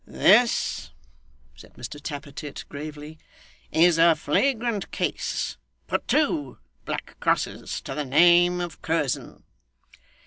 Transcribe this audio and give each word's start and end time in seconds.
'This,' 0.07 0.89
said 1.55 1.75
Mr 1.75 2.01
Tappert 2.01 2.65
gravely, 2.69 3.19
'is 3.71 3.99
a 3.99 4.15
flagrant 4.15 4.89
case. 4.89 5.57
Put 5.85 6.07
two 6.07 6.57
black 6.85 7.17
crosses 7.19 7.79
to 7.81 7.93
the 7.93 8.03
name 8.05 8.61
of 8.61 8.81
Curzon. 8.81 9.43